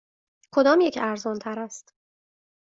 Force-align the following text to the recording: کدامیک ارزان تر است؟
کدامیک 0.53 0.97
ارزان 1.01 1.39
تر 1.39 1.59
است؟ 1.59 1.95